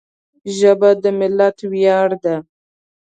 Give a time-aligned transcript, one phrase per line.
[0.57, 2.35] ژبه د ملت ویاړ ده